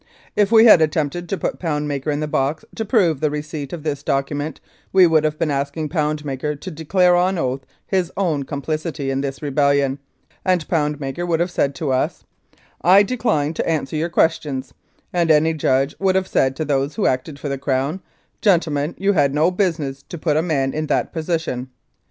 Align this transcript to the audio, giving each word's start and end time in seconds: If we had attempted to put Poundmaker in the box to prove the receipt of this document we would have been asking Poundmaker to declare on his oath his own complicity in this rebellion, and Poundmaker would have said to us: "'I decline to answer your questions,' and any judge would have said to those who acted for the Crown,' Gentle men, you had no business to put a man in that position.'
If 0.35 0.51
we 0.51 0.65
had 0.65 0.81
attempted 0.81 1.29
to 1.29 1.37
put 1.37 1.59
Poundmaker 1.59 2.09
in 2.09 2.21
the 2.21 2.27
box 2.27 2.65
to 2.73 2.83
prove 2.83 3.19
the 3.19 3.29
receipt 3.29 3.71
of 3.71 3.83
this 3.83 4.01
document 4.01 4.59
we 4.91 5.05
would 5.05 5.23
have 5.23 5.37
been 5.37 5.51
asking 5.51 5.89
Poundmaker 5.89 6.55
to 6.55 6.71
declare 6.71 7.15
on 7.15 7.35
his 7.35 7.39
oath 7.39 7.65
his 7.85 8.11
own 8.17 8.41
complicity 8.41 9.11
in 9.11 9.21
this 9.21 9.43
rebellion, 9.43 9.99
and 10.43 10.67
Poundmaker 10.67 11.23
would 11.23 11.39
have 11.39 11.51
said 11.51 11.75
to 11.75 11.91
us: 11.91 12.23
"'I 12.81 13.03
decline 13.03 13.53
to 13.53 13.69
answer 13.69 13.95
your 13.95 14.09
questions,' 14.09 14.73
and 15.13 15.29
any 15.29 15.53
judge 15.53 15.93
would 15.99 16.15
have 16.15 16.27
said 16.27 16.55
to 16.55 16.65
those 16.65 16.95
who 16.95 17.05
acted 17.05 17.37
for 17.37 17.47
the 17.47 17.59
Crown,' 17.59 18.01
Gentle 18.41 18.73
men, 18.73 18.95
you 18.97 19.13
had 19.13 19.35
no 19.35 19.51
business 19.51 20.01
to 20.09 20.17
put 20.17 20.35
a 20.35 20.41
man 20.41 20.73
in 20.73 20.87
that 20.87 21.13
position.' 21.13 21.69